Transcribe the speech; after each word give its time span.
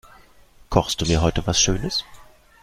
Kochst 0.71 0.99
du 0.99 1.05
mir 1.05 1.21
heute 1.21 1.45
was 1.45 1.61
schönes? 1.61 2.05